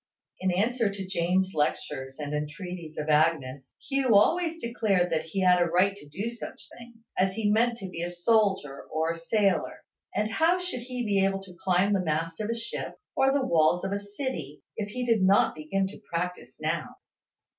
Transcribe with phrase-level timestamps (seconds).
[0.39, 5.41] In answer to Jane's lectures and the entreaties of Agnes, Hugh always declared that he
[5.41, 9.11] had a right to do such things, as he meant to be a soldier or
[9.11, 9.83] a sailor;
[10.15, 13.45] and how should he be able to climb the mast of a ship, or the
[13.45, 16.95] walls of a city, if he did not begin to practise now?